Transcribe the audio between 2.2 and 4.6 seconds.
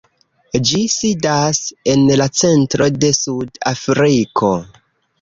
la centro de Sud-Afriko.